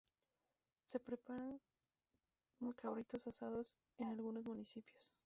Se 0.85 0.99
preparan 0.99 1.61
cabritos 2.75 3.27
asados 3.27 3.75
en 3.99 4.07
algunos 4.09 4.43
municipios. 4.43 5.11